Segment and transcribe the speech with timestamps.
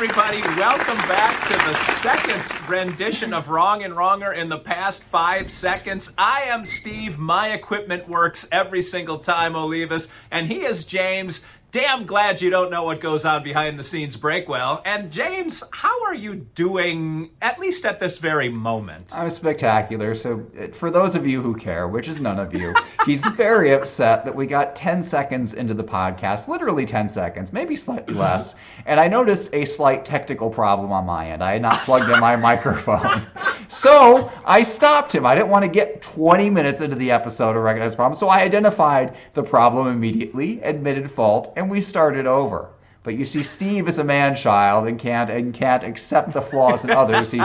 [0.00, 5.50] Everybody, welcome back to the second rendition of Wrong and Wronger in the past five
[5.50, 6.12] seconds.
[6.16, 7.18] I am Steve.
[7.18, 11.44] My equipment works every single time, Olivas, and he is James.
[11.70, 14.80] Damn glad you don't know what goes on behind the scenes, Breakwell.
[14.86, 19.10] And James, how are you doing, at least at this very moment?
[19.12, 20.14] I'm spectacular.
[20.14, 23.72] So, uh, for those of you who care, which is none of you, he's very
[23.72, 28.54] upset that we got 10 seconds into the podcast, literally 10 seconds, maybe slightly less.
[28.86, 31.44] And I noticed a slight technical problem on my end.
[31.44, 33.26] I had not plugged in my microphone.
[33.68, 35.26] So, I stopped him.
[35.26, 38.14] I didn't want to get 20 minutes into the episode to recognize the problem.
[38.14, 42.70] So, I identified the problem immediately, admitted fault, and we started over.
[43.02, 46.84] But you see, Steve is a man child and can't and can't accept the flaws
[46.84, 47.30] in others.
[47.30, 47.40] He,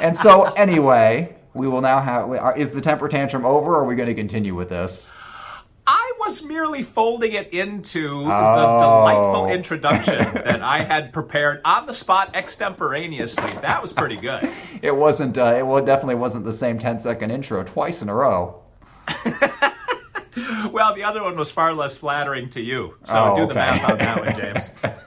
[0.00, 2.56] and so anyway, we will now have.
[2.56, 5.12] Is the temper tantrum over, or are we going to continue with this?
[6.26, 8.80] I was merely folding it into the Oh.
[8.80, 13.46] delightful introduction that I had prepared on the spot extemporaneously.
[13.62, 14.42] That was pretty good.
[14.82, 15.38] It wasn't.
[15.38, 18.60] Uh, it definitely wasn't the same 10 second intro twice in a row.
[20.70, 22.96] Well, the other one was far less flattering to you.
[23.04, 24.70] So Oh, do the math on that one, James.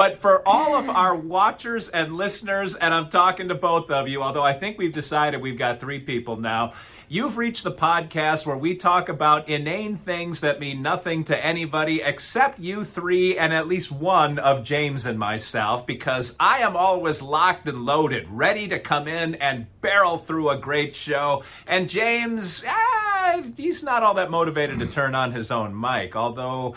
[0.00, 4.22] but for all of our watchers and listeners, and I'm talking to both of you,
[4.22, 6.72] although I think we've decided we've got three people now.
[7.06, 12.00] You've reached the podcast where we talk about inane things that mean nothing to anybody
[12.02, 17.20] except you three and at least one of James and myself, because I am always
[17.20, 21.42] locked and loaded, ready to come in and barrel through a great show.
[21.66, 26.74] And James, ah, he's not all that motivated to turn on his own mic, although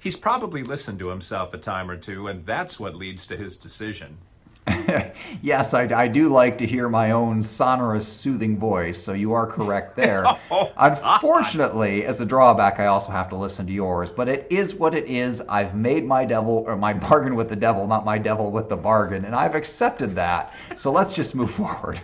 [0.00, 3.56] he's probably listened to himself a time or two, and that's what leads to his
[3.58, 4.18] decision.
[5.42, 9.46] Yes, I, I do like to hear my own sonorous, soothing voice, so you are
[9.46, 10.24] correct there.
[10.50, 14.74] Oh, Unfortunately, as a drawback, I also have to listen to yours, but it is
[14.74, 15.40] what it is.
[15.42, 18.76] I've made my devil, or my bargain with the devil, not my devil with the
[18.76, 20.52] bargain, and I've accepted that.
[20.76, 22.00] So let's just move forward.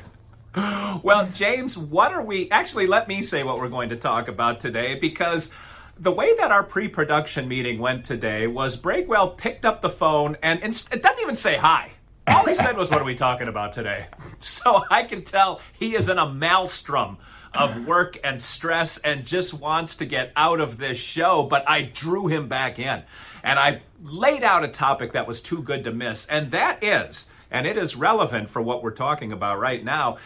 [0.57, 2.87] Well, James, what are we actually?
[2.87, 5.53] Let me say what we're going to talk about today because
[5.99, 10.61] the way that our pre-production meeting went today was Breakwell picked up the phone and
[10.61, 11.93] inst- it doesn't even say hi.
[12.27, 14.07] All he said was, "What are we talking about today?"
[14.41, 17.19] So I can tell he is in a maelstrom
[17.55, 21.45] of work and stress and just wants to get out of this show.
[21.45, 23.03] But I drew him back in
[23.43, 27.31] and I laid out a topic that was too good to miss, and that is,
[27.51, 30.17] and it is relevant for what we're talking about right now.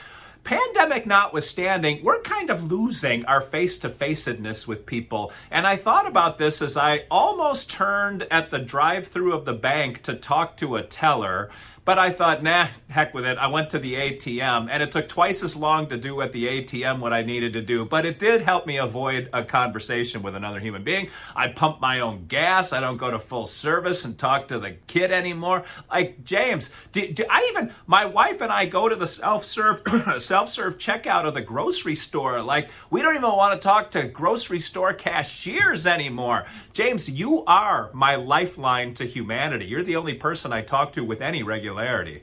[0.51, 5.33] Pandemic notwithstanding, we're kind of losing our face to facedness with people.
[5.49, 9.53] And I thought about this as I almost turned at the drive through of the
[9.53, 11.51] bank to talk to a teller.
[11.91, 13.37] But I thought, nah, heck with it.
[13.37, 16.45] I went to the ATM, and it took twice as long to do at the
[16.47, 17.85] ATM what I needed to do.
[17.85, 21.11] But it did help me avoid a conversation with another human being.
[21.35, 22.73] I pump my own gas.
[22.73, 25.65] I don't go to full service and talk to the kid anymore.
[25.91, 27.75] Like James, do, do I even?
[27.89, 29.83] My wife and I go to the self serve
[30.21, 32.41] self serve checkout of the grocery store.
[32.43, 36.47] Like we don't even want to talk to grocery store cashiers anymore.
[36.73, 39.67] James, you are my lifeline to humanity.
[39.67, 42.23] You're the only person I talk to with any regularity.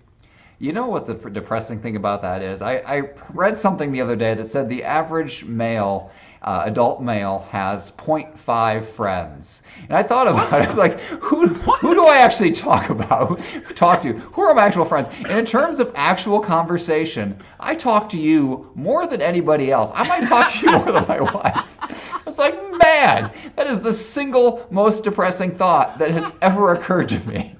[0.59, 2.63] You know what the depressing thing about that is?
[2.63, 3.01] I, I
[3.31, 6.11] read something the other day that said the average male,
[6.41, 9.63] uh, adult male, has 0.5 friends.
[9.89, 10.65] And I thought about it.
[10.65, 13.39] I was like, who, who do I actually talk about?
[13.75, 14.13] talk to?
[14.13, 15.09] Who are my actual friends?
[15.19, 19.91] And in terms of actual conversation, I talk to you more than anybody else.
[19.93, 22.15] I might talk to you more than my wife.
[22.15, 27.09] I was like, man, that is the single most depressing thought that has ever occurred
[27.09, 27.55] to me.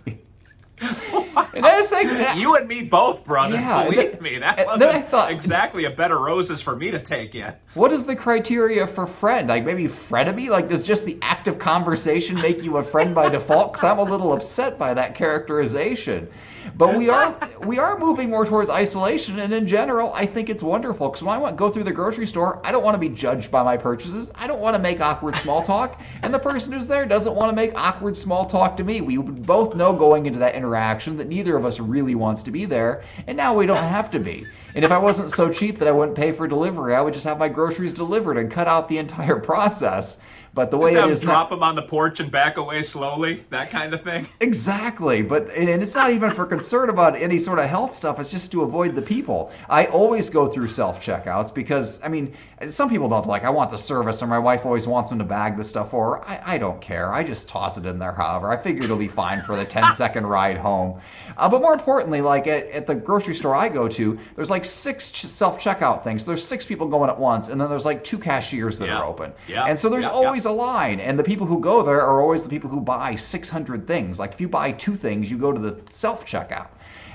[1.54, 3.56] And I was like, You and me both, brother.
[3.56, 6.76] Yeah, Believe then- me, that then I wasn't thought- exactly a bed of roses for
[6.76, 7.54] me to take in.
[7.74, 9.48] What is the criteria for friend?
[9.50, 10.50] Like maybe frenemy?
[10.50, 13.74] Like does just the act of conversation make you a friend by default?
[13.74, 16.28] Because I'm a little upset by that characterization.
[16.76, 20.62] But we are we are moving more towards isolation, and in general, I think it's
[20.62, 21.08] wonderful.
[21.08, 23.50] Because when I want go through the grocery store, I don't want to be judged
[23.50, 24.32] by my purchases.
[24.36, 27.50] I don't want to make awkward small talk, and the person who's there doesn't want
[27.50, 29.00] to make awkward small talk to me.
[29.00, 32.66] We both know going into that interaction that neither of us really wants to be
[32.66, 34.46] there, and now we don't have to be.
[34.76, 37.26] And if I wasn't so cheap that I wouldn't pay for delivery, I would just
[37.26, 40.18] have my groceries delivered and cut out the entire process.
[40.58, 43.46] But the way Just it is drop them on the porch and back away slowly,
[43.52, 44.28] that kind of thing.
[44.42, 48.20] Exactly, but and it's not even for concern about any sort of health stuff.
[48.20, 49.52] It's just to avoid the people.
[49.70, 52.34] I always go through self checkouts because I mean,
[52.70, 53.44] some people don't like.
[53.44, 56.18] I want the service, or my wife always wants them to bag the stuff for
[56.18, 56.28] her.
[56.28, 57.14] I, I don't care.
[57.14, 58.14] I just toss it in there.
[58.14, 61.00] However, I figure it'll be fine for the 10 second ride home.
[61.38, 64.66] Uh, but more importantly, like at, at the grocery store I go to, there's like
[64.66, 66.26] six ch- self checkout things.
[66.26, 68.98] There's six people going at once, and then there's like two cashiers that Yeah.
[68.98, 69.34] are open.
[69.48, 69.66] Yeah.
[69.66, 72.42] And so there's Yeah, always a line, and the people who go there are always
[72.42, 74.20] the people who buy 600 things.
[74.20, 76.70] Like if you buy two things, you go to the self checkout.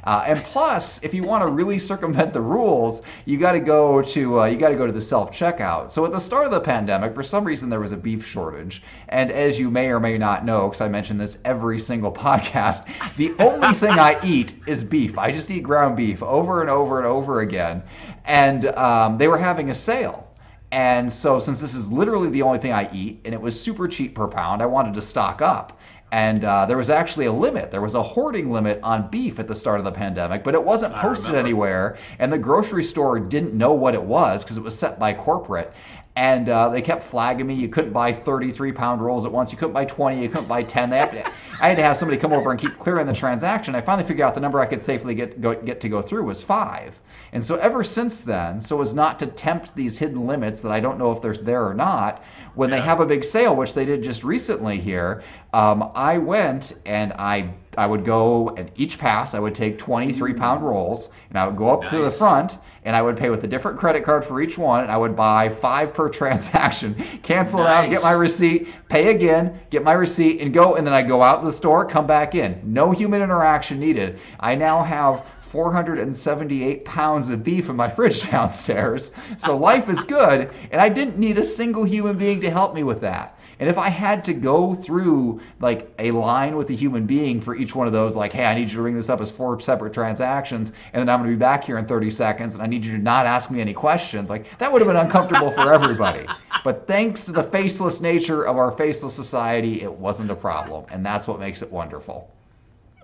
[0.05, 4.03] Uh, and plus, if you want to really circumvent the rules, you got to go
[4.03, 5.91] to uh, you got to go to the self checkout.
[5.91, 8.83] So at the start of the pandemic, for some reason there was a beef shortage,
[9.11, 12.87] and as you may or may not know, because I mention this every single podcast,
[13.17, 15.19] the only thing I eat is beef.
[15.19, 17.83] I just eat ground beef over and over and over again,
[18.25, 20.32] and um, they were having a sale.
[20.73, 23.87] And so, since this is literally the only thing I eat, and it was super
[23.87, 25.79] cheap per pound, I wanted to stock up.
[26.13, 27.71] And uh, there was actually a limit.
[27.71, 30.63] There was a hoarding limit on beef at the start of the pandemic, but it
[30.63, 31.97] wasn't posted anywhere.
[32.19, 35.73] And the grocery store didn't know what it was because it was set by corporate.
[36.15, 37.55] And uh, they kept flagging me.
[37.55, 39.51] You couldn't buy 33 pound rolls at once.
[39.51, 40.21] You couldn't buy 20.
[40.21, 40.91] You couldn't buy 10.
[40.91, 43.75] They had to, I had to have somebody come over and keep clearing the transaction.
[43.75, 46.25] I finally figured out the number I could safely get go, get to go through
[46.25, 47.01] was five.
[47.33, 50.81] And so ever since then, so as not to tempt these hidden limits that I
[50.81, 52.23] don't know if they're there or not,
[52.55, 55.23] when they have a big sale, which they did just recently here,
[55.53, 60.35] um, I went and I I would go and each pass I would take 23
[60.35, 63.45] pound rolls and I would go up to the front and I would pay with
[63.45, 67.61] a different credit card for each one and I would buy five per transaction, cancel
[67.61, 70.77] it out, get my receipt, pay again, get my receipt, and go.
[70.77, 72.61] And then I go out to the store, come back in.
[72.65, 74.19] No human interaction needed.
[74.39, 79.13] I now have 478 pounds of beef in my fridge downstairs.
[79.37, 80.51] So life is good.
[80.71, 83.39] And I didn't need a single human being to help me with that.
[83.61, 87.55] And if I had to go through like a line with a human being for
[87.55, 89.61] each one of those, like, hey, I need you to ring this up as four
[89.61, 92.67] separate transactions, and then I'm going to be back here in 30 seconds, and I
[92.67, 95.71] need you to not ask me any questions, like, that would have been uncomfortable for
[95.73, 96.27] everybody.
[96.65, 100.87] But thanks to the faceless nature of our faceless society, it wasn't a problem.
[100.91, 102.31] And that's what makes it wonderful.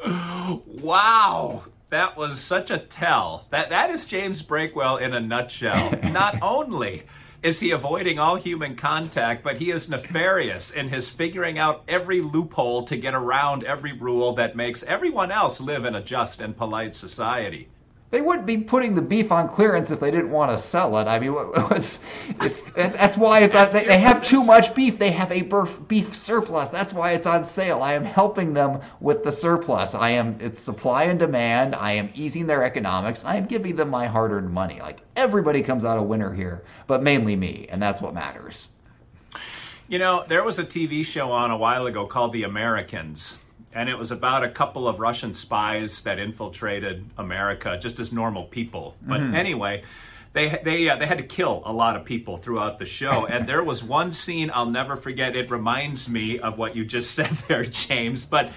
[0.05, 1.65] Wow.
[1.91, 3.47] That was such a tell.
[3.51, 5.99] That that is James Breakwell in a nutshell.
[6.13, 7.05] Not only
[7.43, 12.21] is he avoiding all human contact, but he is nefarious in his figuring out every
[12.21, 16.57] loophole to get around every rule that makes everyone else live in a just and
[16.57, 17.69] polite society.
[18.11, 21.07] They wouldn't be putting the beef on clearance if they didn't want to sell it.
[21.07, 22.01] I mean, was
[22.41, 24.99] it's that's why it's on, they, they have too much beef.
[24.99, 26.71] They have a beef beef surplus.
[26.71, 27.83] That's why it's on sale.
[27.83, 29.95] I am helping them with the surplus.
[29.95, 31.75] I am it's supply and demand.
[31.75, 33.27] I am easing their economics.
[33.27, 34.81] I am giving them my hard-earned money.
[34.81, 38.71] Like everybody comes out a winner here, but mainly me, and that's what matters.
[39.87, 43.39] You know, there was a TV show on a while ago called The Americans,
[43.73, 48.45] and it was about a couple of Russian spies that infiltrated America just as normal
[48.45, 48.97] people.
[49.03, 49.83] But anyway,
[50.33, 53.47] they they uh, they had to kill a lot of people throughout the show, and
[53.47, 55.37] there was one scene I'll never forget.
[55.37, 58.27] It reminds me of what you just said there, James.
[58.27, 58.51] But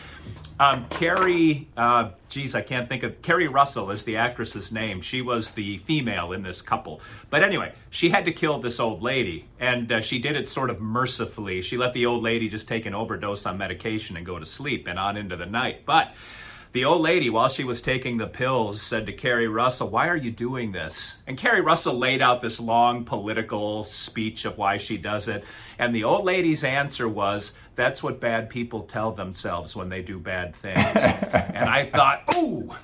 [0.62, 5.02] um, Keri, uh, geez, I can't think of Keri Russell is the actress's name.
[5.02, 7.02] She was the female in this couple.
[7.32, 10.70] But anyway, she had to kill this old lady, and uh, she did it sort
[10.70, 11.64] of mercifully.
[11.64, 14.86] She let the old lady just take an overdose on medication and go to sleep
[14.86, 15.84] and on into the night.
[15.84, 16.14] But
[16.74, 20.16] the old lady, while she was taking the pills, said to Keri Russell, Why are
[20.16, 21.24] you doing this?
[21.26, 25.44] And Keri Russell laid out this long political speech of why she does it.
[25.80, 30.20] And the old lady's answer was, That's what bad people tell themselves when they do
[30.20, 30.78] bad things.
[30.78, 32.76] and I thought, Ooh,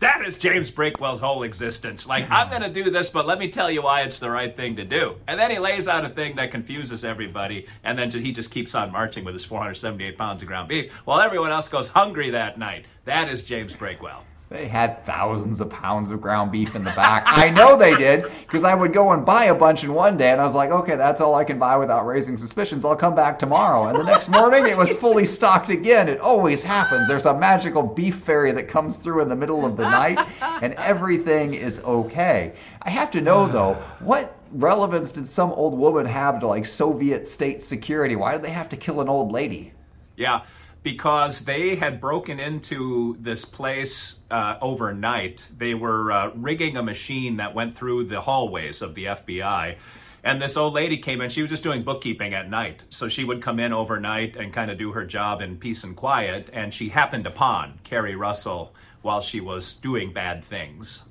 [0.00, 2.06] that is James Breakwell's whole existence.
[2.06, 4.54] Like, I'm going to do this, but let me tell you why it's the right
[4.54, 5.16] thing to do.
[5.26, 8.74] And then he lays out a thing that confuses everybody, and then he just keeps
[8.74, 12.58] on marching with his 478 pounds of ground beef while everyone else goes hungry that
[12.58, 12.84] night.
[13.06, 14.20] That is James Breakwell.
[14.52, 17.22] They had thousands of pounds of ground beef in the back.
[17.26, 20.30] I know they did because I would go and buy a bunch in one day,
[20.30, 22.84] and I was like, okay, that's all I can buy without raising suspicions.
[22.84, 23.86] I'll come back tomorrow.
[23.86, 26.06] And the next morning, it was fully stocked again.
[26.06, 27.08] It always happens.
[27.08, 30.18] There's a magical beef fairy that comes through in the middle of the night,
[30.60, 32.52] and everything is okay.
[32.82, 37.26] I have to know, though, what relevance did some old woman have to like Soviet
[37.26, 38.16] state security?
[38.16, 39.72] Why did they have to kill an old lady?
[40.16, 40.42] Yeah,
[40.82, 45.46] because they had broken into this place uh, overnight.
[45.56, 49.76] They were uh, rigging a machine that went through the hallways of the FBI.
[50.24, 51.30] And this old lady came in.
[51.30, 52.82] She was just doing bookkeeping at night.
[52.90, 55.96] So she would come in overnight and kind of do her job in peace and
[55.96, 56.48] quiet.
[56.52, 61.04] And she happened upon Keri Russell while she was doing bad things.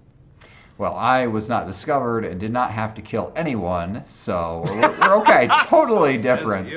[0.78, 5.18] Well, I was not discovered and did not have to kill anyone, so we're, we're
[5.22, 5.48] okay.
[5.60, 6.72] totally Says different.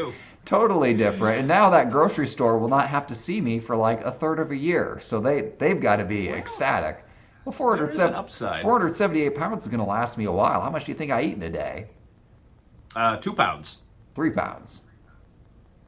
[0.45, 1.39] Totally different.
[1.41, 4.39] And now that grocery store will not have to see me for like a third
[4.39, 4.99] of a year.
[5.01, 7.05] So they they've got to be ecstatic.
[7.45, 8.63] Well, There is an upside.
[8.63, 10.63] 478 pounds is going to last me a while.
[10.63, 11.89] How much do you think I eat in a day?
[12.97, 13.83] Uh, two pounds.
[14.15, 14.83] Three pounds.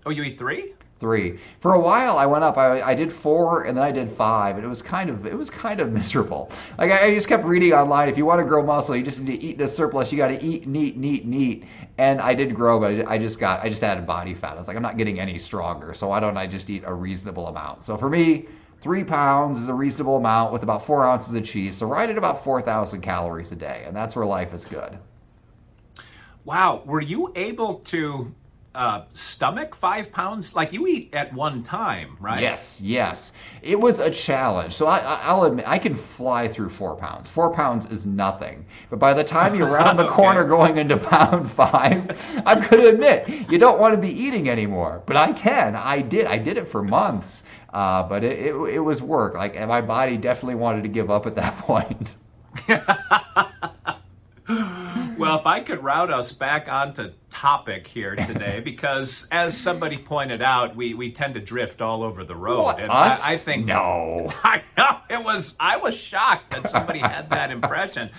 [0.05, 0.75] Oh, you eat three?
[0.99, 1.39] Three.
[1.61, 2.57] For a while, I went up.
[2.57, 5.37] I, I did four, and then I did five, and it was kind of it
[5.37, 6.51] was kind of miserable.
[6.79, 8.09] Like I, I just kept reading online.
[8.09, 10.11] If you want to grow muscle, you just need to eat in a surplus.
[10.11, 11.65] You got to eat, neat, neat, neat.
[11.99, 14.55] And I did grow, but I just got I just added body fat.
[14.55, 16.95] I was like, I'm not getting any stronger, so why don't I just eat a
[16.95, 17.85] reasonable amount?
[17.85, 18.47] So for me,
[18.81, 21.77] three pounds is a reasonable amount with about four ounces of cheese.
[21.77, 24.99] So right at about four thousand calories a day, and that's where life is good.
[26.47, 26.83] Wow.
[26.87, 28.33] Were you able to
[28.77, 30.55] uh, stomach five pounds?
[30.55, 32.41] Like you eat at one time, right?
[32.43, 33.33] Yes, yes.
[33.63, 34.73] It was a challenge.
[34.75, 37.29] So I, I- I'll admit, I can fly through four pounds.
[37.29, 38.65] Four pounds is nothing.
[38.91, 40.15] But by the time you're around the Okay.
[40.15, 44.49] corner going into pound five, I'm going to admit, you don't want to be eating
[44.51, 45.03] anymore.
[45.07, 45.75] But I can.
[45.75, 46.27] I did.
[46.27, 47.45] I did it for months.
[47.73, 49.35] Uh, but it, it, it was work.
[49.35, 52.17] Like, my body definitely wanted to give up at that point.
[55.27, 60.43] Well, if I could route us back onto topic here today, because as somebody pointed
[60.43, 62.63] out, we, we tend to drift all over the road.
[62.63, 63.25] What, and us?
[63.25, 64.33] I, I think No.
[64.45, 65.57] I know it was.
[65.59, 68.11] I was shocked that somebody had that impression.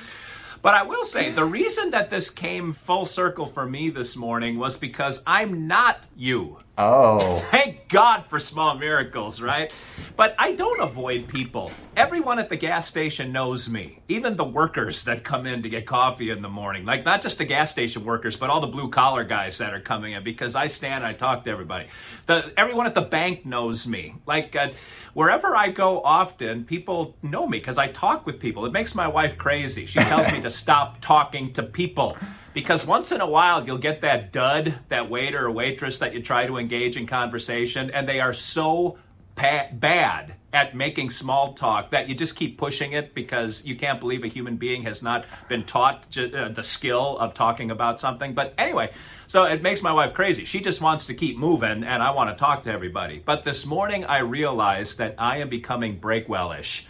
[0.62, 4.58] But I will say the reason that this came full circle for me this morning
[4.58, 6.60] was because I'm not you.
[6.78, 7.40] Oh.
[7.52, 9.72] Thank God for small miracles, right?
[10.16, 11.72] But I don't avoid people.
[11.96, 14.00] Everyone at the gas station knows me.
[14.08, 16.86] Even the workers that come in to get coffee in the morning.
[16.86, 19.80] Like, not just the gas station workers, but all the blue collar guys that are
[19.80, 21.88] coming in because I stand and I talk to everybody.
[22.28, 24.16] The, everyone at the bank knows me.
[24.28, 24.70] Like, uh,
[25.14, 28.66] wherever I go often, people know me because I talk with people.
[28.68, 29.88] It makes my wife crazy.
[29.88, 32.18] She tells me to stop talking to people.
[32.58, 36.24] Because once in a while, you'll get that dud, that waiter or waitress that you
[36.24, 38.98] try to engage in conversation, and they are so
[39.36, 44.00] pa- bad at making small talk that you just keep pushing it because you can't
[44.00, 48.02] believe a human being has not been taught ju- uh, the skill of talking about
[48.02, 48.34] something.
[48.34, 48.92] But anyway,
[49.28, 50.44] so it makes my wife crazy.
[50.44, 53.22] She just wants to keep moving, and I want to talk to everybody.
[53.24, 56.86] But this morning, I realized that I am becoming Breakwellish.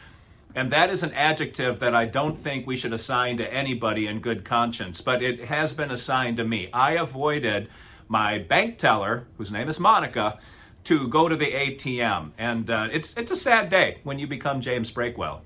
[0.57, 4.21] And that is an adjective that I don't think we should assign to anybody in
[4.21, 6.71] good conscience, but it has been assigned to me.
[6.73, 7.69] I avoided
[8.07, 10.39] my bank teller, whose name is Monica,
[10.85, 12.31] to go to the ATM.
[12.39, 15.41] And uh, it's, it's a sad day when you become James Breakwell.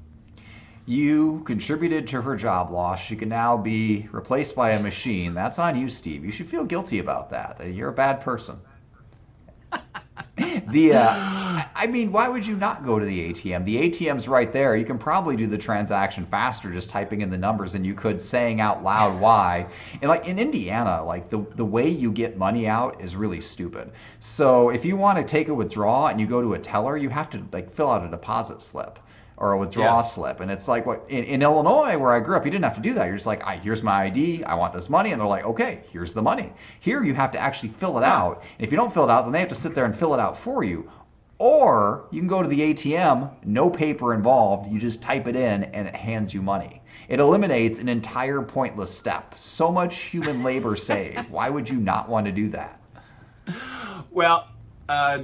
[0.85, 3.03] You contributed to her job loss.
[3.03, 5.33] She can now be replaced by a machine.
[5.33, 6.23] That's on you, Steve.
[6.23, 7.73] You should feel guilty about that.
[7.73, 8.61] You're a bad person.
[10.71, 13.65] the uh, I- mean, why would you not go to the ATM?
[13.65, 14.75] The ATM's right there.
[14.75, 18.21] You can probably do the transaction faster just typing in the numbers than you could
[18.21, 19.67] saying out loud why.
[20.01, 23.91] And like in Indiana, like the the way you get money out is really stupid.
[24.19, 27.09] So if you want to take a withdrawal and you go to a teller, you
[27.09, 28.99] have to like fill out a deposit slip
[29.41, 30.01] or a withdrawal Yeah.
[30.01, 30.39] slip.
[30.39, 32.81] And it's like what in, in Illinois where I grew up, you didn't have to
[32.81, 33.07] do that.
[33.07, 35.81] You're just like, I, here's my ID, I want this money, and they're like, okay,
[35.91, 36.53] here's the money.
[36.79, 38.43] Here you have to actually fill it out.
[38.59, 40.19] If you don't fill it out, then they have to sit there and fill it
[40.19, 40.89] out for you.
[41.39, 45.63] Or you can go to the ATM, no paper involved, you just type it in
[45.63, 46.83] and it hands you money.
[47.09, 49.33] It eliminates an entire pointless step.
[49.37, 51.31] So much human labor saved.
[51.31, 52.79] Why would you not want to do that?
[54.11, 54.47] Well,
[54.89, 55.23] uh,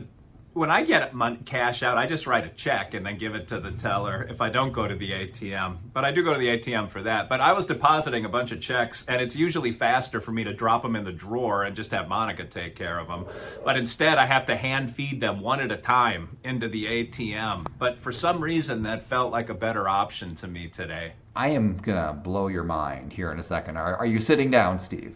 [0.58, 1.14] when I get
[1.46, 4.42] cash out, I just write a check and then give it to the teller if
[4.42, 5.78] I don't go to the ATM.
[5.94, 7.30] But I do go to the ATM for that.
[7.30, 10.54] But I was depositing a bunch of checks, and it's usually faster for me to
[10.54, 13.26] drop them in the drawer and just have Monica take care of them.
[13.64, 17.68] But instead, I have to hand feed them one at a time into the ATM.
[17.78, 21.14] But for some reason, that felt like a better option to me today.
[21.36, 23.78] I am going to blow your mind here in a second.
[23.78, 25.16] Are, are you sitting down, Steve?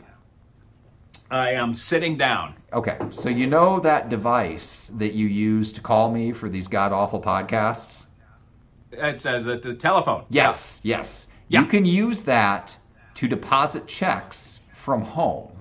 [1.32, 2.56] I am sitting down.
[2.74, 6.92] Okay, so you know that device that you use to call me for these god
[6.92, 8.06] awful podcasts?
[8.92, 10.26] It's uh, the, the telephone.
[10.30, 11.28] Yes, yes.
[11.48, 11.62] Yeah.
[11.62, 12.78] You can use that
[13.16, 15.52] to deposit checks from home.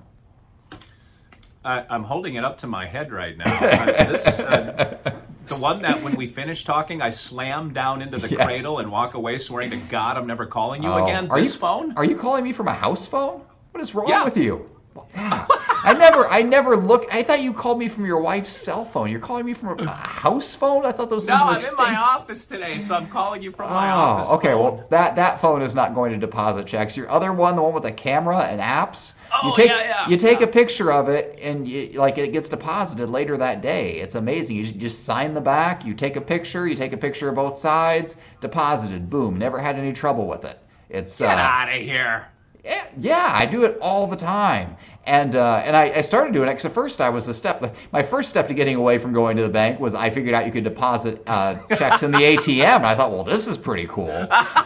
[1.63, 3.45] I, I'm holding it up to my head right now.
[3.57, 4.97] Uh, this, uh,
[5.45, 8.43] the one that when we finish talking, I slam down into the Yes.
[8.45, 11.29] cradle and walk away, swearing to God I'm never calling you Oh, again.
[11.29, 11.93] are This you, phone?
[11.97, 13.41] Are you calling me from a house phone?
[13.71, 14.25] What is wrong Yeah.
[14.25, 14.69] with you?
[15.15, 15.47] Yeah.
[15.83, 17.13] I never, I never look.
[17.13, 19.09] I thought you called me from your wife's cell phone.
[19.09, 20.85] You're calling me from a, house phone.
[20.85, 21.85] I thought those no, things were mystical.
[21.85, 24.29] No, I'm in my office today, so I'm calling you from my office.
[24.31, 24.49] Oh, okay.
[24.49, 24.63] phone.
[24.63, 26.95] Well, that that phone is not going to deposit checks.
[26.95, 30.09] Your other one, the one with a camera and apps, Oh, you take yeah, yeah,
[30.09, 30.45] you take yeah.
[30.45, 33.93] a picture of it and you, like it gets deposited later that day.
[33.93, 34.57] It's amazing.
[34.57, 37.57] You just sign the back, you take a picture, you take a picture of both
[37.57, 39.09] sides, deposited.
[39.09, 39.37] Boom.
[39.37, 40.59] Never had any trouble with it.
[40.89, 42.27] It's Get uh, out of here.
[42.63, 44.75] Yeah, yeah, I do it all the time.
[45.05, 47.75] And uh, and I, I started doing it because at first I was a step.
[47.91, 50.45] My first step to getting away from going to the bank was I figured out
[50.45, 52.77] you could deposit uh, checks in the ATM.
[52.77, 54.11] And I thought, well, this is pretty cool.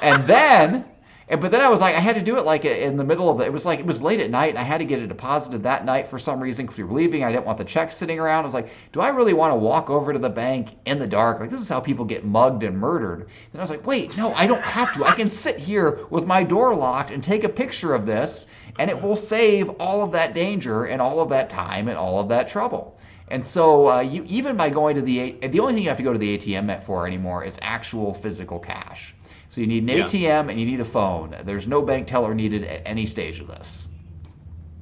[0.01, 0.85] And then
[1.27, 3.31] and, but then I was like, I had to do it like in the middle
[3.31, 3.45] of it.
[3.45, 5.63] It was like it was late at night, and I had to get it deposited
[5.63, 7.23] that night for some reason because we were leaving.
[7.23, 8.43] I didn't want the check sitting around.
[8.43, 11.07] I was like, do I really want to walk over to the bank in the
[11.07, 11.39] dark?
[11.39, 13.21] Like this is how people get mugged and murdered.
[13.51, 15.05] And I was like, wait, no, I don't have to.
[15.05, 18.45] I can sit here with my door locked and take a picture of this,
[18.77, 22.19] and it will save all of that danger and all of that time and all
[22.19, 22.99] of that trouble.
[23.29, 26.03] And so, uh, you even by going to the the only thing you have to
[26.03, 29.14] go to the ATM for anymore is actual physical cash.
[29.49, 30.03] So you need an yeah.
[30.03, 31.35] ATM and you need a phone.
[31.43, 33.87] There's no bank teller needed at any stage of this.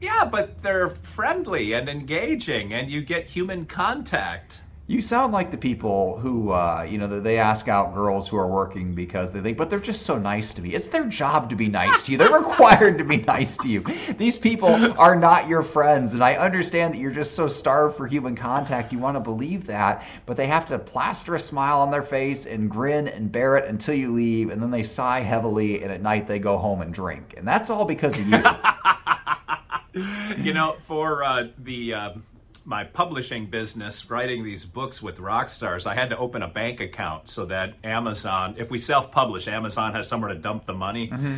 [0.02, 4.60] Yeah, but they're friendly and engaging, and you get human contact.
[4.86, 8.48] You sound like the people who, uh, you know, they ask out girls who are
[8.48, 10.74] working because they think, but they're just so nice to me.
[10.74, 12.18] It's their job to be nice to you.
[12.18, 13.80] They're required to be nice to you.
[14.18, 16.16] These people are not your friends.
[16.16, 18.92] And I understand that you're just so starved for human contact.
[18.92, 22.46] You want to believe that, but they have to plaster a smile on their face
[22.46, 24.50] and grin and bear it until you leave.
[24.50, 25.82] And then they sigh heavily.
[25.82, 27.36] And at night they go home and drink.
[27.38, 28.44] And that's all because of you.
[30.44, 31.94] you know, for uh, the.
[31.94, 32.10] Uh
[32.66, 36.80] my publishing business, writing these books with rock stars, I had to open a bank
[36.80, 41.10] account so that Amazon, if we self publish, Amazon has somewhere to dump the money.
[41.10, 41.38] Mm-hmm.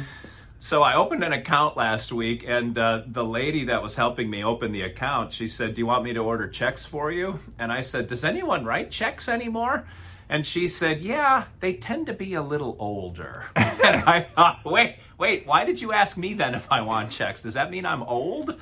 [0.60, 4.44] So I opened an account last week, and uh, the lady that was helping me
[4.44, 7.72] open the account, she said, "Do you want me to order checks for you?" And
[7.72, 9.88] I said, "Does anyone write checks anymore?"
[10.30, 14.98] And she said, "Yeah, they tend to be a little older." and I thought, "Wait,
[15.18, 17.44] wait, why did you ask me then if I want checks?
[17.44, 18.60] Does that mean I'm old?"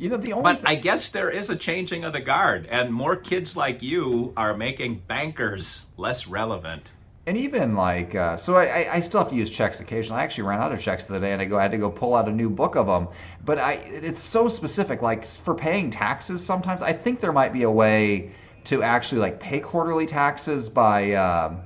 [0.00, 2.90] You know, the only But I guess there is a changing of the guard, and
[2.90, 6.84] more kids like you are making bankers less relevant.
[7.26, 10.22] And even like, uh, so I, I still have to use checks occasionally.
[10.22, 11.76] I actually ran out of checks the other day, and I go I had to
[11.76, 13.08] go pull out a new book of them.
[13.44, 15.02] But I, it's so specific.
[15.02, 18.32] Like for paying taxes, sometimes I think there might be a way
[18.64, 21.12] to actually like pay quarterly taxes by.
[21.12, 21.60] Um,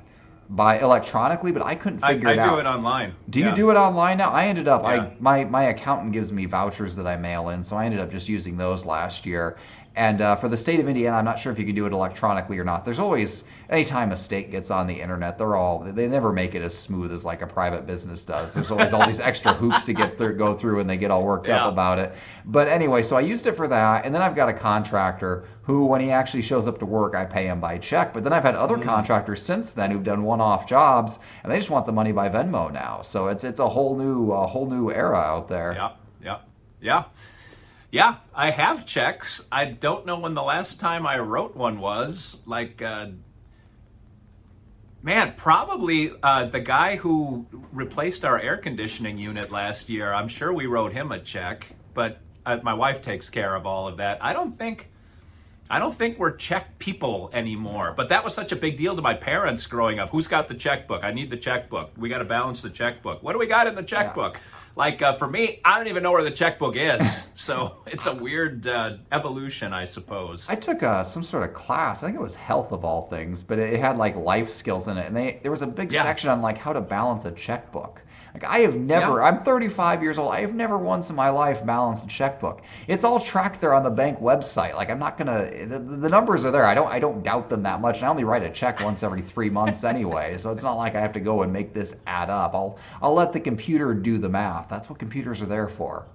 [0.51, 2.49] by electronically, but I couldn't figure I, it out.
[2.49, 3.15] I do it online.
[3.31, 3.49] Do yeah.
[3.49, 4.31] you do it online now?
[4.31, 4.89] I ended up yeah.
[4.89, 8.11] I my my accountant gives me vouchers that I mail in, so I ended up
[8.11, 9.57] just using those last year.
[9.97, 11.92] And uh, for the state of Indiana, I'm not sure if you can do it
[11.92, 12.85] electronically or not.
[12.85, 16.62] There's always, anytime a state gets on the internet, they're all, they never make it
[16.62, 18.55] as smooth as like a private business does.
[18.55, 21.23] There's always all these extra hoops to get through, go through, and they get all
[21.23, 21.64] worked yeah.
[21.64, 22.12] up about it.
[22.47, 24.05] But anyway, so I used it for that.
[24.05, 27.25] And then I've got a contractor who, when he actually shows up to work, I
[27.25, 28.12] pay him by check.
[28.12, 28.83] But then I've had other mm.
[28.83, 32.73] contractors since then who've done one-off jobs, and they just want the money by Venmo
[32.73, 33.01] now.
[33.03, 35.73] So it's it's a whole new a whole new era out there.
[35.75, 35.92] Yeah,
[36.23, 36.38] yeah,
[36.81, 37.05] yeah.
[37.94, 39.46] Yeah, I have checks.
[39.52, 42.42] I don't know when the last time I wrote one was.
[42.44, 43.11] Like, uh,
[45.00, 50.12] man, probably uh, the guy who replaced our air conditioning unit last year.
[50.12, 53.87] I'm sure we wrote him a check, but uh, my wife takes care of all
[53.87, 54.18] of that.
[54.20, 54.90] I don't think.
[55.70, 57.94] I don't think we're check people anymore.
[57.96, 60.11] But that was such a big deal to my parents growing up.
[60.11, 61.04] Who's got the checkbook?
[61.04, 61.92] I need the checkbook.
[61.96, 63.22] We got to balance the checkbook.
[63.22, 64.35] What do we got in the checkbook?
[64.35, 64.63] Yeah.
[64.77, 67.29] Like uh, for me, I don't even know where the checkbook is.
[67.35, 70.47] so it's a weird uh, evolution, I suppose.
[70.49, 72.03] I took uh, some sort of class.
[72.03, 74.97] I think it was health of all things, but it had like life skills in
[74.99, 76.03] it, and they there was a big yeah.
[76.03, 78.03] section on like how to balance a checkbook.
[78.35, 79.27] Like I have never, yeah.
[79.27, 80.35] I'm 35 years old.
[80.35, 82.62] I have never once in my life balanced a checkbook.
[82.88, 84.75] It's all tracked there on the bank website.
[84.75, 86.66] Like I'm not gonna, the, the numbers are there.
[86.66, 87.99] I don't, I don't doubt them that much.
[87.99, 90.97] And I only write a check once every three months anyway, so it's not like
[90.97, 92.55] I have to go and make this add up.
[92.55, 94.68] I'll, I'll let the computer do the math.
[94.68, 96.07] That's what computers are there for.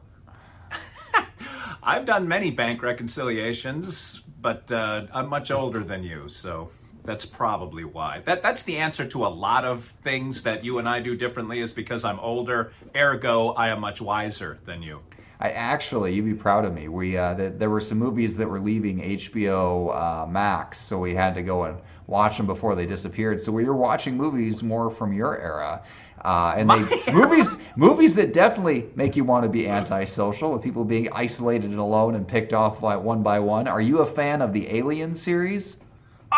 [1.84, 6.69] I've done many bank reconciliations, but uh, I'm much older than you, so
[7.10, 8.22] that's probably why.
[8.26, 11.60] That that's the answer to a lot of things that you and I do differently
[11.60, 12.72] is because I'm older.
[12.95, 15.02] Ergo, I am much wiser than you.
[15.39, 16.88] I actually, you'd be proud of me.
[16.88, 21.15] We uh, the, there were some movies that were leaving HBO uh, Max, so we
[21.15, 23.39] had to go and watch them before they disappeared.
[23.39, 25.82] So we were watching movies more from your era,
[26.24, 30.86] uh, and they movies movies that definitely make you want to be antisocial, with people
[30.86, 33.67] being isolated and alone and picked off by one by one.
[33.67, 35.78] Are you a fan of the Alien series?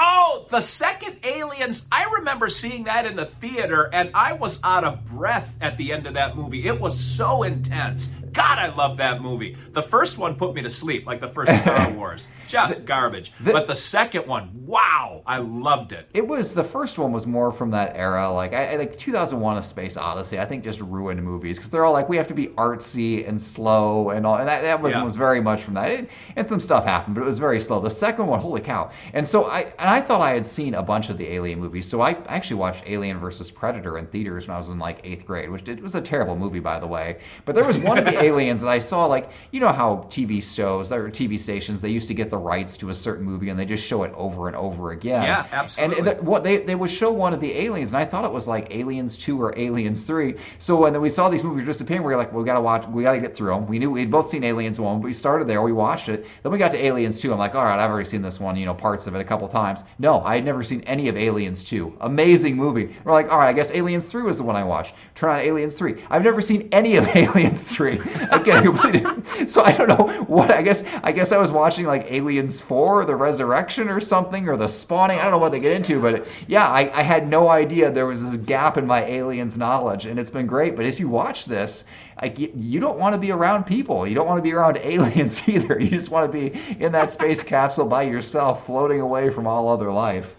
[0.04, 1.88] Oh, the second Aliens.
[1.92, 5.94] I remember seeing that in the theater and I was out of breath at the
[5.94, 6.66] end of that movie.
[6.66, 8.12] It was so intense.
[8.32, 9.58] God, I love that movie.
[9.74, 12.28] The first one put me to sleep, like the first Star Wars.
[12.48, 13.34] Just the, garbage.
[13.41, 16.10] The, but the second one, wow, I loved it.
[16.13, 19.62] It was the first one was more from that era, like I, like 2001: A
[19.62, 20.39] Space Odyssey.
[20.39, 23.39] I think just ruined movies because they're all like we have to be artsy and
[23.39, 25.04] slow and all, and that, that was yeah.
[25.04, 25.91] was very much from that.
[25.91, 27.80] It, and some stuff happened, but it was very slow.
[27.80, 28.91] The second one, holy cow!
[29.13, 31.88] And so I and I thought I had seen a bunch of the Alien movies,
[31.88, 35.26] so I actually watched Alien versus Predator in theaters when I was in like eighth
[35.26, 37.17] grade, which it was a terrible movie by the way.
[37.46, 40.42] But there was one of the Aliens, and I saw like you know how TV
[40.42, 43.60] shows or TV stations they used to get the rights to a certain movie and
[43.60, 45.24] they just show it over and over again.
[45.24, 45.98] Yeah, absolutely.
[45.98, 48.32] And th- what they they would show one of the aliens, and I thought it
[48.32, 50.36] was like Aliens Two or Aliens Three.
[50.58, 53.04] So when we saw these movies disappearing, we were like, well, we gotta watch, we
[53.04, 53.68] gotta get through them.
[53.68, 56.26] We knew we'd both seen Aliens One, but we started there, we watched it.
[56.44, 57.32] Then we got to Aliens Two.
[57.34, 59.24] I'm like, all right, I've already seen this one, you know, parts of it a
[59.24, 59.84] couple times.
[60.00, 61.96] No, I had never seen any of Aliens Two.
[62.02, 62.96] Amazing movie.
[63.04, 64.96] We're like, all right, I guess Aliens Three was the one I watched.
[65.16, 66.02] Turn on Aliens Three.
[66.10, 68.00] I've never seen any of Aliens Three.
[68.32, 69.47] Again, completely.
[69.47, 70.52] So I don't know what.
[70.52, 74.58] I guess I guess I was watching like Aliens Four, The Resurrection, or something, or
[74.58, 75.19] The Spawning.
[75.19, 78.08] I don't know what they get into, but yeah, I, I had no idea there
[78.08, 80.76] was this gap in my aliens knowledge, and it's been great.
[80.76, 81.86] But if you watch this,
[82.21, 84.08] like you don't want to be around people.
[84.08, 85.80] You don't want to be around aliens either.
[85.80, 89.67] You just want to be in that space capsule by yourself, floating away from all
[89.67, 90.36] other life.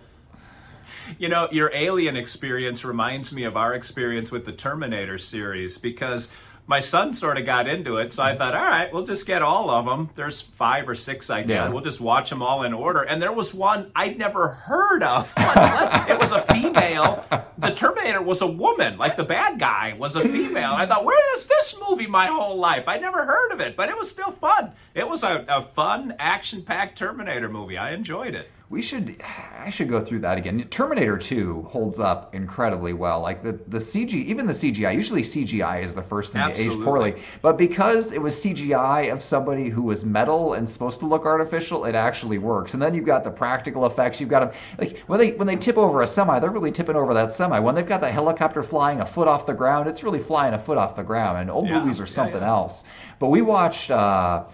[1.19, 6.31] You know, your alien experience reminds me of our experience with the Terminator series because
[6.67, 8.13] my son sort of got into it.
[8.13, 10.11] So I thought, all right, we'll just get all of them.
[10.15, 11.51] There's five or six I did.
[11.51, 11.69] Yeah.
[11.69, 13.03] We'll just watch them all in order.
[13.03, 15.33] And there was one I'd never heard of.
[15.37, 17.25] it was a female.
[17.59, 18.97] The Terminator was a woman.
[18.97, 20.73] Like the bad guy was a female.
[20.73, 22.85] I thought, where is this movie my whole life?
[22.87, 24.73] I never heard of it, but it was still fun.
[24.95, 27.77] It was a, a fun, action packed Terminator movie.
[27.77, 28.49] I enjoyed it.
[28.73, 29.23] We should,
[29.63, 30.59] I should go through that again.
[30.71, 33.21] Terminator 2 holds up incredibly well.
[33.21, 36.73] Like the, the CG, even the CGI, usually CGI is the first thing to age
[36.81, 37.17] poorly.
[37.43, 41.85] But because it was CGI of somebody who was metal and supposed to look artificial,
[41.85, 42.73] it actually works.
[42.73, 44.21] And then you've got the practical effects.
[44.23, 46.97] You've got them, like when they, when they tip over a semi, they're really tipping
[46.97, 47.59] over that semi.
[47.59, 50.59] When they've got that helicopter flying a foot off the ground, it's really flying a
[50.59, 51.37] foot off the ground.
[51.39, 51.81] And old Yeah.
[51.81, 52.49] movies are Yeah, something yeah.
[52.49, 52.85] else.
[53.19, 54.45] But we watched, uh,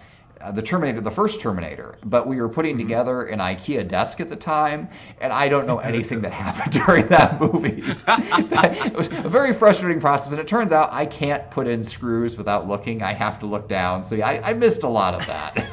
[0.41, 2.87] uh, the Terminator, the first Terminator, but we were putting Mm-hmm.
[2.87, 4.87] together an IKEA desk at the time,
[5.21, 7.83] and I don't know anything that happened during that movie.
[8.07, 12.37] it was a very frustrating process, and it turns out I can't put in screws
[12.37, 13.01] without looking.
[13.01, 15.65] I have to look down, so yeah, I, I missed a lot of that.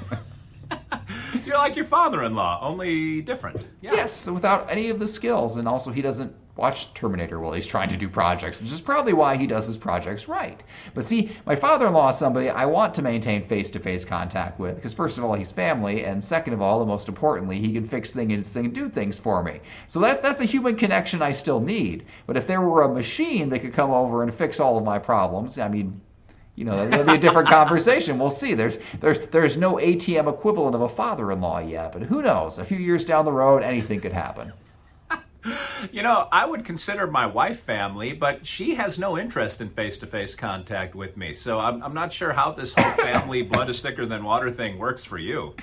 [1.45, 3.61] You're like your father in law, only different.
[3.81, 3.93] Yeah.
[3.95, 7.89] yes, without any of the skills, and also he doesn't watch Terminator while he's trying
[7.91, 10.63] to do projects, which is probably why he does his projects right.
[10.95, 15.19] But see, my father-in-law is somebody I want to maintain face-to-face contact with because first
[15.19, 18.57] of all, he's family, and second of all, and most importantly, he can fix things
[18.57, 19.61] and do things for me.
[19.87, 22.07] So that that's a human connection I still need.
[22.27, 24.99] But if there were a machine that could come over and fix all of my
[24.99, 26.01] problems, I mean.
[26.59, 28.19] You know, that'll be a different conversation.
[28.19, 28.55] We'll see.
[28.55, 32.59] There's there's there's no ATM equivalent of a father-in-law yet, but who knows?
[32.59, 34.55] A few years down the road, anything could happen.
[35.93, 39.99] You know, I would consider my wife family, but she has no interest in face
[40.01, 41.35] to face contact with me.
[41.35, 44.79] So I'm, I'm not sure how this whole family blood is thicker than water thing
[44.79, 45.55] works for you.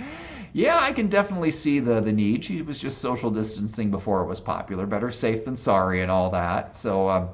[0.54, 2.43] Yeah, I can definitely see the the need.
[2.43, 4.86] She was just social distancing before it was popular.
[4.86, 6.76] Better safe than sorry, and all that.
[6.76, 7.30] So, um,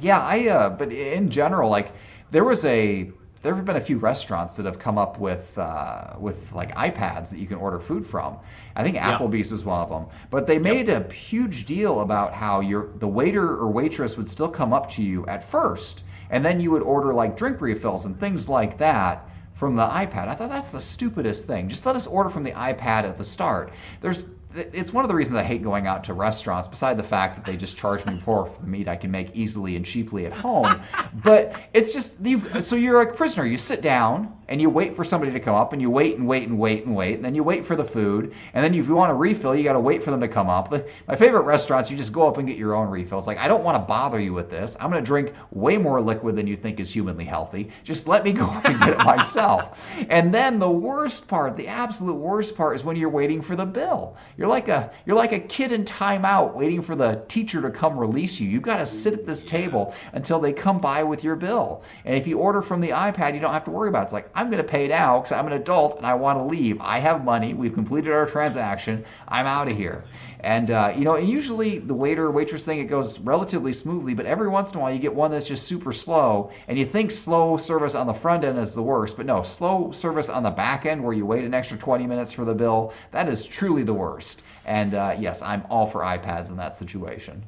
[0.00, 0.48] yeah, I.
[0.48, 1.92] Uh, but in general, like
[2.30, 3.12] there was a
[3.44, 7.28] there have been a few restaurants that have come up with uh, with like iPads
[7.30, 8.38] that you can order food from.
[8.74, 8.96] I think.
[8.96, 10.06] Applebee's was one of them.
[10.30, 14.48] But they made a huge deal about how your the waiter or waitress would still
[14.48, 18.18] come up to you at first, and then you would order like drink refills and
[18.18, 20.28] things like that from the iPad.
[20.28, 21.68] I thought that's the stupidest thing.
[21.68, 23.72] Just let us order from the iPad at the start.
[24.00, 27.36] There's it's one of the reasons I hate going out to restaurants, beside the fact
[27.36, 30.26] that they just charge me more for the meat I can make easily and cheaply
[30.26, 30.80] at home.
[31.22, 32.40] But it's just you.
[32.60, 33.46] So you're a prisoner.
[33.46, 36.26] You sit down and you wait for somebody to come up, and you wait and
[36.26, 38.88] wait and wait and wait, and then you wait for the food, and then if
[38.88, 40.72] you want a refill, you got to wait for them to come up.
[41.08, 43.26] My favorite restaurants, you just go up and get your own refills.
[43.26, 44.76] Like I don't want to bother you with this.
[44.80, 47.70] I'm going to drink way more liquid than you think is humanly healthy.
[47.84, 49.88] Just let me go up and get it myself.
[50.08, 53.66] And then the worst part, the absolute worst part, is when you're waiting for the
[53.66, 54.16] bill.
[54.36, 57.98] You're like a you're like a kid in timeout waiting for the teacher to come
[57.98, 58.48] release you.
[58.48, 61.82] You've got to sit at this table until they come by with your bill.
[62.04, 64.04] And if you order from the iPad, you don't have to worry about it.
[64.04, 66.44] It's like I'm going to pay now because I'm an adult and I want to
[66.44, 66.80] leave.
[66.80, 67.54] I have money.
[67.54, 69.04] We've completed our transaction.
[69.28, 70.04] I'm out of here.
[70.40, 74.48] And uh, you know, usually the waiter waitress thing it goes relatively smoothly, but every
[74.48, 77.56] once in a while you get one that's just super slow, and you think slow
[77.56, 80.84] service on the front end is the worst, but no, slow service on the back
[80.84, 83.94] end where you wait an extra 20 minutes for the bill, that is truly the
[83.94, 84.42] worst.
[84.66, 87.42] And uh, yes, I'm all for iPads in that situation.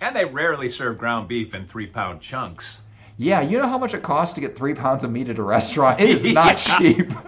[0.00, 2.82] And they rarely serve ground beef in three pound chunks.
[3.18, 5.42] Yeah, you know how much it costs to get three pounds of meat at a
[5.42, 6.00] restaurant?
[6.00, 7.12] It is not cheap.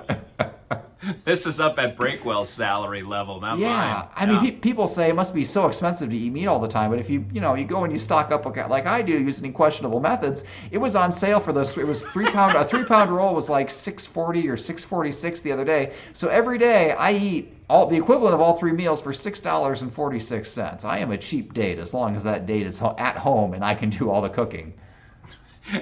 [1.24, 4.08] This is up at Breakwell's salary level, not Yeah, mine.
[4.16, 6.68] I mean, pe- people say it must be so expensive to eat meat all the
[6.68, 9.00] time, but if you, you know, you go and you stock up like- like I
[9.00, 11.78] do using questionable methods, it was on sale for those.
[11.78, 12.56] It was three pound.
[12.56, 15.92] a three pound roll was like six forty or six forty six the other day.
[16.12, 19.82] So every day I eat all the equivalent of all three meals for six dollars
[19.82, 20.84] and forty six cents.
[20.84, 23.74] I am a cheap date as long as that date is at home and I
[23.74, 24.74] can do all the cooking.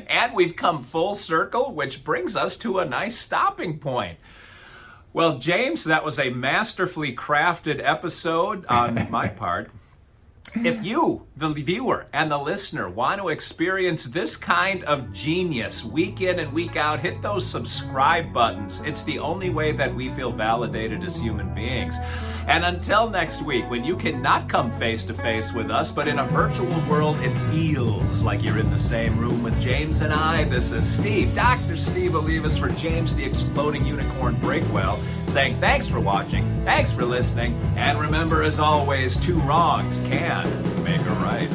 [0.09, 4.19] And we've come full circle, which brings us to a nice stopping point.
[5.13, 9.71] Well, James, that was a masterfully crafted episode on my part.
[10.55, 16.21] If you, the viewer and the listener, want to experience this kind of genius week
[16.21, 18.81] in and week out, hit those subscribe buttons.
[18.83, 21.97] It's the only way that we feel validated as human beings.
[22.47, 26.21] And until next week, when you cannot come face to face with us, but in
[26.21, 30.45] a virtual world, it feels like you're in the same room with James and I.
[30.45, 31.77] This is Steve, Dr.
[31.77, 34.97] Steve Olivas for James the Exploding Unicorn Breakwell,
[35.33, 41.01] saying thanks for watching, thanks for listening, and remember, as always, two wrongs can make
[41.01, 41.51] a right.